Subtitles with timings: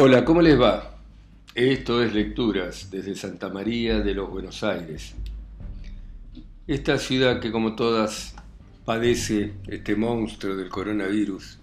[0.00, 0.96] Hola, ¿cómo les va?
[1.56, 5.16] Esto es Lecturas desde Santa María de los Buenos Aires.
[6.68, 8.36] Esta ciudad que como todas
[8.84, 11.58] padece este monstruo del coronavirus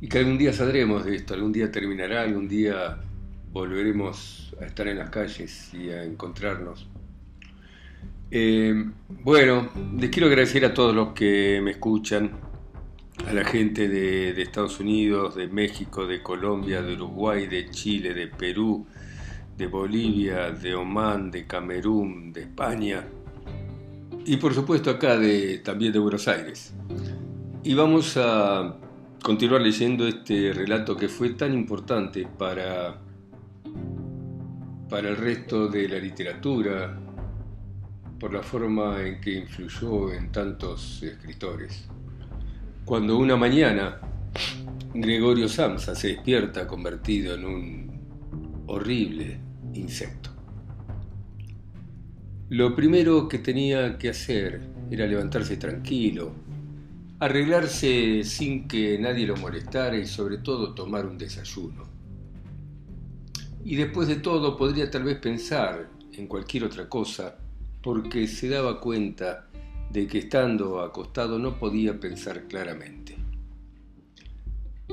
[0.00, 2.98] y que algún día saldremos de esto, algún día terminará, algún día
[3.52, 6.88] volveremos a estar en las calles y a encontrarnos.
[8.32, 8.74] Eh,
[9.08, 12.32] bueno, les quiero agradecer a todos los que me escuchan,
[13.26, 18.28] a la gente de, Estados Unidos, de México, de Colombia, de Uruguay, de Chile, de
[18.28, 18.86] Perú,
[19.56, 23.04] de Bolivia, de Omán, de Camerún, de España
[24.28, 26.74] y por supuesto acá de, también de Buenos Aires.
[27.64, 28.76] Y vamos a
[29.22, 32.98] continuar leyendo este relato que fue tan importante para,
[34.90, 36.98] para el resto de la literatura,
[38.20, 41.88] por la forma en que influyó en tantos escritores.
[42.88, 44.00] Cuando una mañana
[44.94, 49.38] Gregorio Samsa se despierta convertido en un horrible
[49.74, 50.30] insecto.
[52.48, 56.32] Lo primero que tenía que hacer era levantarse tranquilo,
[57.18, 61.82] arreglarse sin que nadie lo molestara y sobre todo tomar un desayuno.
[63.66, 67.36] Y después de todo podría tal vez pensar en cualquier otra cosa
[67.82, 69.47] porque se daba cuenta
[69.90, 73.16] de que estando acostado no podía pensar claramente.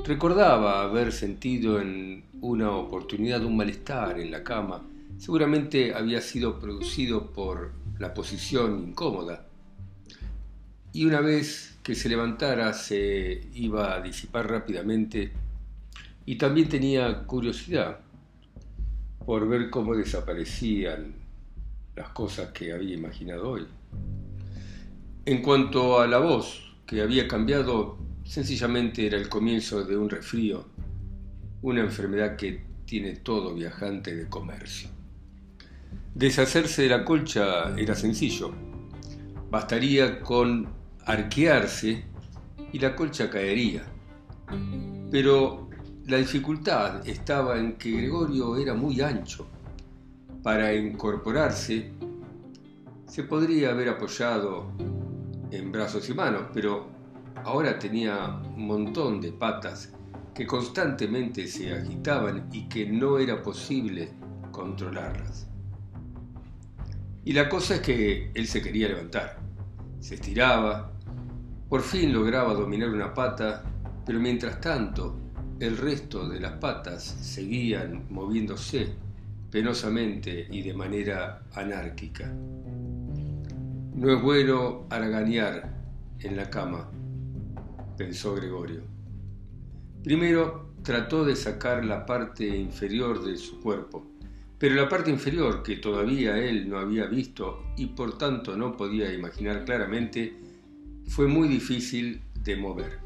[0.04, 4.82] Recordaba haber sentido en una oportunidad un malestar en la cama,
[5.18, 9.46] seguramente había sido producido por la posición incómoda,
[10.92, 15.30] y una vez que se levantara se iba a disipar rápidamente
[16.24, 18.00] y también tenía curiosidad
[19.24, 21.14] por ver cómo desaparecían
[21.94, 23.66] las cosas que había imaginado hoy.
[25.26, 30.64] En cuanto a la voz, que había cambiado, sencillamente era el comienzo de un resfrío,
[31.62, 34.88] una enfermedad que tiene todo viajante de comercio.
[36.14, 38.52] Deshacerse de la colcha era sencillo.
[39.50, 40.68] Bastaría con
[41.06, 42.04] arquearse
[42.72, 43.82] y la colcha caería.
[45.10, 45.70] Pero
[46.06, 49.48] la dificultad estaba en que Gregorio era muy ancho.
[50.44, 51.90] Para incorporarse,
[53.08, 54.70] se podría haber apoyado
[55.50, 56.88] en brazos y manos, pero
[57.44, 59.92] ahora tenía un montón de patas
[60.34, 64.10] que constantemente se agitaban y que no era posible
[64.50, 65.46] controlarlas.
[67.24, 69.38] Y la cosa es que él se quería levantar.
[69.98, 70.92] Se estiraba,
[71.68, 73.64] por fin lograba dominar una pata,
[74.04, 75.16] pero mientras tanto
[75.58, 78.94] el resto de las patas seguían moviéndose
[79.50, 82.32] penosamente y de manera anárquica.
[83.96, 85.72] No es bueno haraganear
[86.20, 86.90] en la cama,
[87.96, 88.82] pensó Gregorio.
[90.04, 94.04] Primero trató de sacar la parte inferior de su cuerpo,
[94.58, 99.10] pero la parte inferior que todavía él no había visto y por tanto no podía
[99.14, 100.36] imaginar claramente,
[101.06, 102.98] fue muy difícil de mover.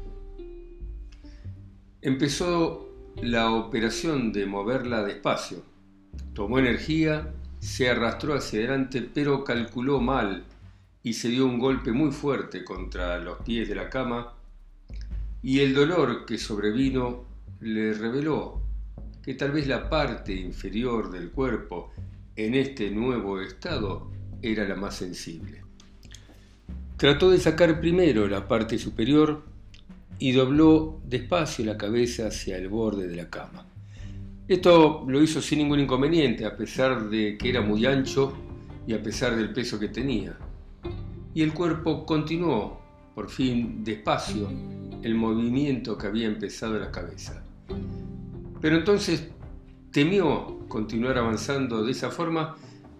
[2.01, 2.89] Empezó
[3.21, 5.63] la operación de moverla despacio.
[6.33, 10.43] Tomó energía, se arrastró hacia adelante, pero calculó mal
[11.03, 14.33] y se dio un golpe muy fuerte contra los pies de la cama
[15.41, 17.25] y el dolor que sobrevino
[17.59, 18.61] le reveló
[19.23, 21.91] que tal vez la parte inferior del cuerpo
[22.35, 24.09] en este nuevo estado
[24.41, 25.61] era la más sensible.
[26.97, 29.43] Trató de sacar primero la parte superior
[30.19, 33.65] y dobló despacio la cabeza hacia el borde de la cama.
[34.47, 38.33] Esto lo hizo sin ningún inconveniente, a pesar de que era muy ancho
[38.85, 40.37] y a pesar del peso que tenía
[41.33, 42.81] y el cuerpo continuó,
[43.15, 44.49] por fin despacio,
[45.01, 47.43] el movimiento que había empezado la cabeza.
[48.61, 49.29] Pero entonces
[49.91, 52.55] temió continuar avanzando de esa forma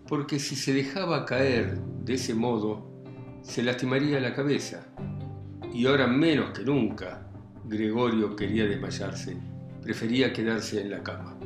[0.07, 2.85] porque si se dejaba caer de ese modo,
[3.41, 4.87] se lastimaría la cabeza.
[5.73, 7.27] Y ahora menos que nunca,
[7.63, 9.37] Gregorio quería desmayarse,
[9.81, 11.37] prefería quedarse en la cama.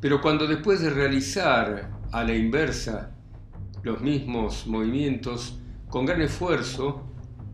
[0.00, 3.14] Pero cuando después de realizar a la inversa
[3.82, 5.60] los mismos movimientos,
[5.92, 7.02] con gran esfuerzo,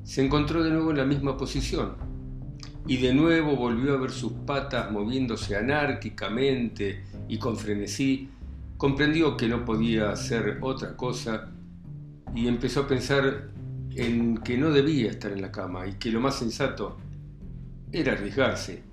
[0.04, 1.96] se encontró de nuevo en la misma posición
[2.86, 8.28] y de nuevo volvió a ver sus patas moviéndose anárquicamente y con frenesí,
[8.76, 11.50] comprendió que no podía hacer otra cosa
[12.32, 13.50] y empezó a pensar
[13.96, 16.96] en que no debía estar en la cama y que lo más sensato
[17.90, 18.84] era arriesgarse,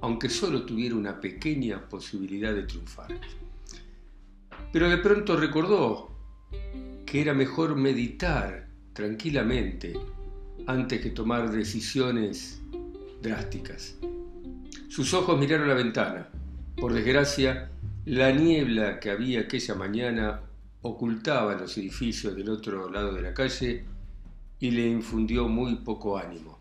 [0.00, 3.20] aunque solo tuviera una pequeña posibilidad de triunfar.
[4.72, 6.10] Pero de pronto recordó
[7.06, 9.94] que era mejor meditar tranquilamente
[10.66, 12.60] antes que tomar decisiones
[13.22, 13.96] drásticas.
[14.88, 16.28] Sus ojos miraron la ventana.
[16.76, 17.70] Por desgracia,
[18.06, 20.40] la niebla que había aquella mañana
[20.82, 23.84] ocultaba los edificios del otro lado de la calle
[24.58, 26.58] y le infundió muy poco ánimo.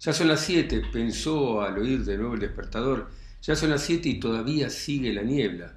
[0.00, 3.10] Ya son las siete, pensó al oír de nuevo el despertador.
[3.40, 5.74] Ya son las siete y todavía sigue la niebla.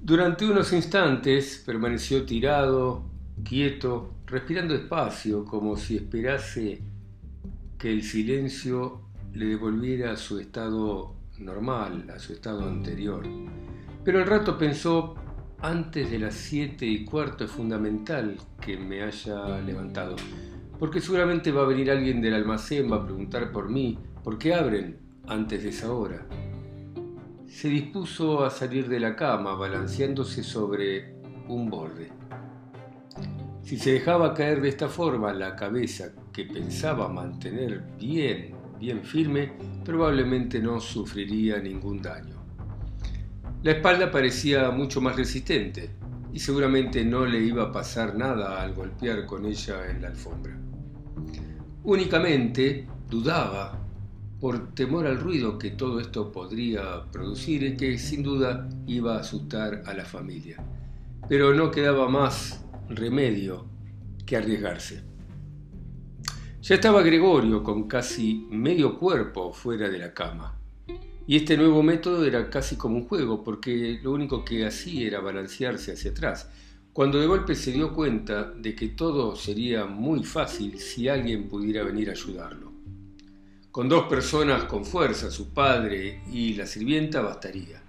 [0.00, 3.04] Durante unos instantes permaneció tirado,
[3.44, 6.80] quieto, respirando despacio, como si esperase
[7.78, 9.02] que el silencio
[9.32, 13.26] le devolviera a su estado normal, a su estado anterior.
[14.04, 15.14] Pero al rato pensó,
[15.60, 20.16] antes de las siete y cuarto es fundamental que me haya levantado,
[20.78, 24.54] porque seguramente va a venir alguien del almacén, va a preguntar por mí, ¿por qué
[24.54, 26.26] abren antes de esa hora?
[27.46, 31.14] Se dispuso a salir de la cama, balanceándose sobre
[31.48, 32.12] un borde.
[33.68, 39.52] Si se dejaba caer de esta forma la cabeza que pensaba mantener bien, bien firme,
[39.84, 42.36] probablemente no sufriría ningún daño.
[43.62, 45.90] La espalda parecía mucho más resistente
[46.32, 50.56] y seguramente no le iba a pasar nada al golpear con ella en la alfombra.
[51.84, 53.78] Únicamente dudaba
[54.40, 59.20] por temor al ruido que todo esto podría producir y que sin duda iba a
[59.20, 60.56] asustar a la familia.
[61.28, 63.66] Pero no quedaba más remedio
[64.26, 65.02] que arriesgarse.
[66.62, 70.58] Ya estaba Gregorio con casi medio cuerpo fuera de la cama.
[71.26, 75.20] Y este nuevo método era casi como un juego, porque lo único que hacía era
[75.20, 76.50] balancearse hacia atrás,
[76.92, 81.84] cuando de golpe se dio cuenta de que todo sería muy fácil si alguien pudiera
[81.84, 82.72] venir a ayudarlo.
[83.70, 87.80] Con dos personas con fuerza, su padre y la sirvienta, bastaría.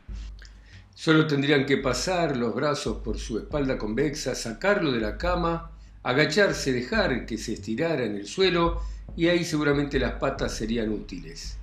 [0.99, 5.71] Solo tendrían que pasar los brazos por su espalda convexa, sacarlo de la cama,
[6.03, 8.81] agacharse, dejar que se estirara en el suelo
[9.15, 11.55] y ahí seguramente las patas serían útiles.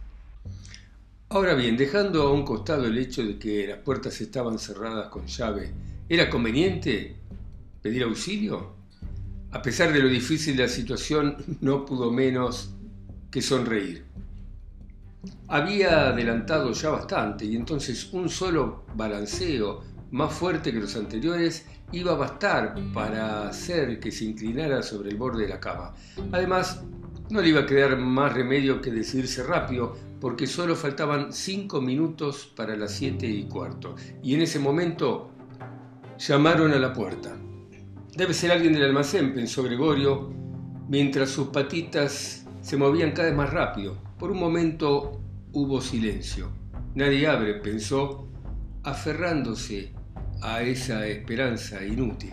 [1.29, 5.27] Ahora bien, dejando a un costado el hecho de que las puertas estaban cerradas con
[5.27, 5.71] llave,
[6.09, 7.17] ¿era conveniente
[7.83, 8.73] pedir auxilio?
[9.51, 12.71] A pesar de lo difícil de la situación, no pudo menos
[13.31, 14.03] que sonreír.
[15.49, 22.13] Había adelantado ya bastante y entonces un solo balanceo más fuerte que los anteriores iba
[22.13, 25.95] a bastar para hacer que se inclinara sobre el borde de la cama.
[26.33, 26.83] Además,
[27.31, 32.51] no le iba a quedar más remedio que decidirse rápido, porque solo faltaban cinco minutos
[32.57, 33.95] para las siete y cuarto.
[34.23, 35.31] Y en ese momento
[36.19, 37.37] llamaron a la puerta.
[38.17, 40.31] Debe ser alguien del almacén, pensó Gregorio,
[40.89, 43.97] mientras sus patitas se movían cada vez más rápido.
[44.19, 45.21] Por un momento
[45.53, 46.51] hubo silencio.
[46.97, 48.27] Nadie abre, pensó,
[48.83, 49.93] aferrándose
[50.43, 52.33] a esa esperanza inútil.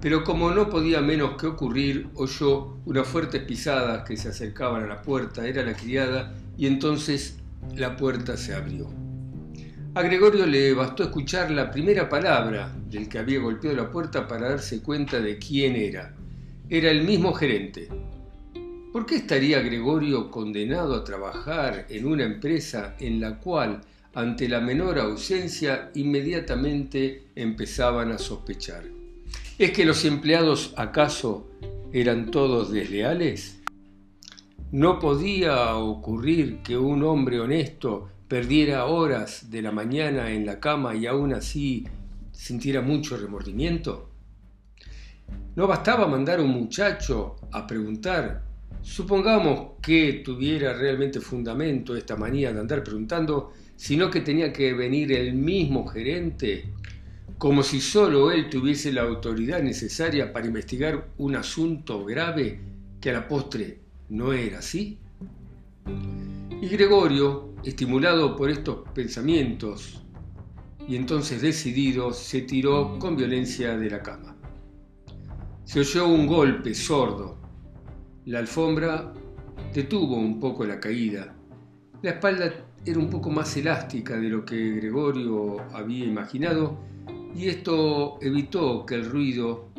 [0.00, 4.86] Pero como no podía menos que ocurrir, oyó unas fuertes pisadas que se acercaban a
[4.86, 7.40] la puerta, era la criada, y entonces
[7.74, 8.88] la puerta se abrió.
[9.96, 14.50] A Gregorio le bastó escuchar la primera palabra del que había golpeado la puerta para
[14.50, 16.14] darse cuenta de quién era.
[16.68, 17.88] Era el mismo gerente.
[18.92, 23.80] ¿Por qué estaría Gregorio condenado a trabajar en una empresa en la cual
[24.14, 28.84] ante la menor ausencia, inmediatamente empezaban a sospechar.
[29.58, 31.48] ¿Es que los empleados acaso
[31.92, 33.58] eran todos desleales?
[34.70, 40.94] ¿No podía ocurrir que un hombre honesto perdiera horas de la mañana en la cama
[40.94, 41.86] y aún así
[42.32, 44.10] sintiera mucho remordimiento?
[45.56, 48.51] ¿No bastaba mandar a un muchacho a preguntar?
[48.82, 55.10] Supongamos que tuviera realmente fundamento esta manía de andar preguntando sino que tenía que venir
[55.10, 56.72] el mismo gerente,
[57.36, 62.60] como si solo él tuviese la autoridad necesaria para investigar un asunto grave
[63.00, 64.98] que a la postre no era así.
[66.60, 70.00] Y Gregorio, estimulado por estos pensamientos
[70.86, 74.36] y entonces decidido, se tiró con violencia de la cama.
[75.64, 77.41] Se oyó un golpe sordo.
[78.26, 79.12] La alfombra
[79.74, 81.34] detuvo un poco la caída.
[82.02, 82.52] La espalda
[82.86, 86.78] era un poco más elástica de lo que Gregorio había imaginado
[87.34, 89.70] y esto evitó que el ruido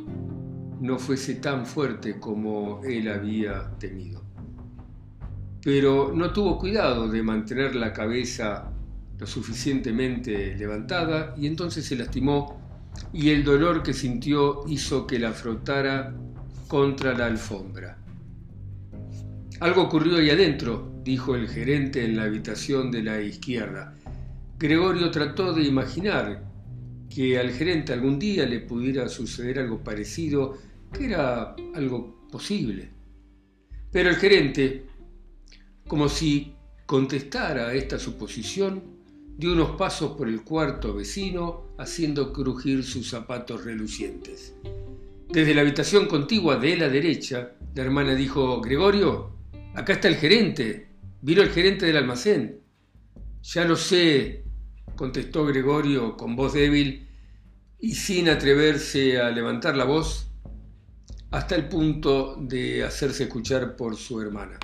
[0.82, 4.22] no fuese tan fuerte como él había temido.
[5.64, 8.74] Pero no tuvo cuidado de mantener la cabeza
[9.18, 12.60] lo suficientemente levantada y entonces se lastimó
[13.14, 16.14] y el dolor que sintió hizo que la frotara
[16.68, 18.03] contra la alfombra.
[19.64, 23.96] Algo ocurrió ahí adentro, dijo el gerente en la habitación de la izquierda.
[24.60, 26.44] Gregorio trató de imaginar
[27.10, 30.58] que al gerente algún día le pudiera suceder algo parecido,
[30.92, 32.90] que era algo posible.
[33.90, 34.86] Pero el gerente,
[35.88, 36.56] como si
[36.86, 38.84] contestara a esta suposición,
[39.38, 44.56] dio unos pasos por el cuarto vecino, haciendo crujir sus zapatos relucientes.
[45.30, 49.32] Desde la habitación contigua de la derecha, la hermana dijo, Gregorio,
[49.74, 50.88] acá está el gerente.
[51.22, 52.60] Vino el gerente del almacén.
[53.44, 54.44] Ya lo sé,
[54.96, 57.08] contestó Gregorio con voz débil
[57.80, 60.30] y sin atreverse a levantar la voz
[61.32, 64.60] hasta el punto de hacerse escuchar por su hermana.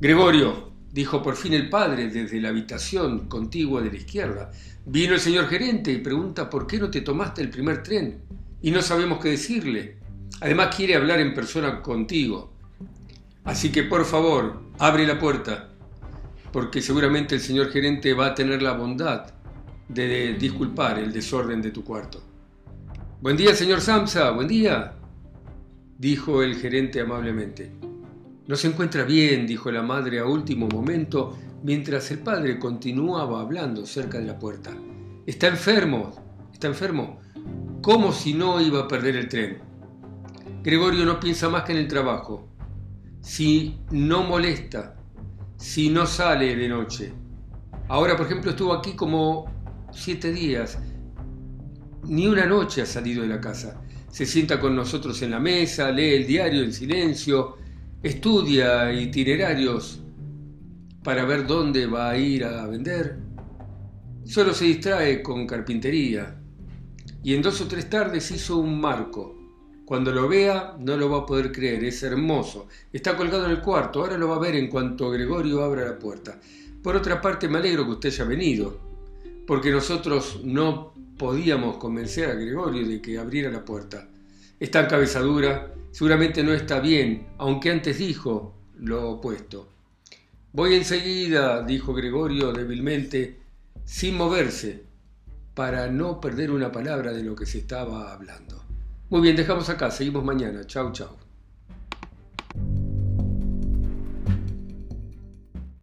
[0.00, 4.50] Gregorio, dijo por fin el padre desde la habitación contigua de la izquierda,
[4.86, 8.22] vino el señor gerente y pregunta por qué no te tomaste el primer tren
[8.62, 9.96] y no sabemos qué decirle.
[10.40, 12.54] Además quiere hablar en persona contigo.
[13.50, 15.70] Así que por favor, abre la puerta,
[16.52, 19.32] porque seguramente el señor gerente va a tener la bondad
[19.88, 22.22] de disculpar el desorden de tu cuarto.
[23.20, 24.92] Buen día, señor Samsa, buen día
[25.98, 27.72] dijo el gerente amablemente.
[28.46, 33.84] No se encuentra bien, dijo la madre a último momento, mientras el padre continuaba hablando
[33.84, 34.70] cerca de la puerta.
[35.26, 36.12] Está enfermo,
[36.52, 37.18] está enfermo,
[37.82, 39.58] como si no iba a perder el tren.
[40.62, 42.49] Gregorio no piensa más que en el trabajo.
[43.20, 44.96] Si no molesta,
[45.56, 47.12] si no sale de noche.
[47.88, 49.46] Ahora, por ejemplo, estuvo aquí como
[49.92, 50.78] siete días.
[52.04, 55.90] Ni una noche ha salido de la casa se sienta con nosotros en la mesa,
[55.90, 57.56] lee el diario en silencio,
[58.02, 60.00] estudia itinerarios
[61.04, 63.18] para ver dónde va a ir a vender.
[64.24, 66.36] Solo se distrae con carpintería
[67.22, 69.39] y en dos o tres tardes hizo un marco.
[69.90, 72.68] Cuando lo vea no lo va a poder creer, es hermoso.
[72.92, 75.98] Está colgado en el cuarto, ahora lo va a ver en cuanto Gregorio abra la
[75.98, 76.38] puerta.
[76.80, 78.78] Por otra parte, me alegro que usted haya venido,
[79.48, 84.06] porque nosotros no podíamos convencer a Gregorio de que abriera la puerta.
[84.60, 89.72] Está en cabezadura, seguramente no está bien, aunque antes dijo lo opuesto.
[90.52, 93.40] Voy enseguida, dijo Gregorio débilmente,
[93.84, 94.84] sin moverse,
[95.52, 98.69] para no perder una palabra de lo que se estaba hablando.
[99.10, 100.66] Muy bien, dejamos acá, seguimos mañana.
[100.66, 101.19] Chau, chau.